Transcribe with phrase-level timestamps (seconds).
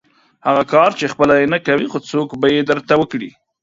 [0.47, 3.29] هغه کار چې خپله یې نه کوئ، څوک به یې درته وکړي؟